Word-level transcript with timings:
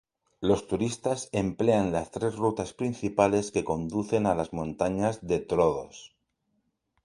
Los 0.39 0.67
turistas 0.67 1.29
emplean 1.31 1.91
las 1.91 2.09
tres 2.09 2.35
rutas 2.35 2.73
principales 2.73 3.51
que 3.51 3.63
conducen 3.63 4.25
a 4.25 4.33
las 4.33 4.51
montañas 4.51 5.19
de 5.21 5.37
Troodos. 5.39 6.15